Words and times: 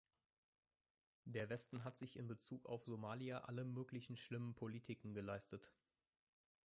Der 1.25 1.49
Westen 1.51 1.83
hat 1.83 1.95
sich 1.95 2.17
in 2.17 2.27
Bezug 2.27 2.65
auf 2.65 2.83
Somalia 2.85 3.41
alle 3.41 3.63
möglichen 3.63 4.17
schlimmen 4.17 4.55
Politiken 4.55 5.13
geleistet. 5.13 5.75